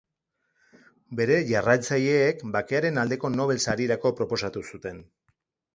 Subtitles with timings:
[1.19, 5.03] Bere jarraitzaileek Bakearen aldeko Nobel Sarirako proposatu zuten.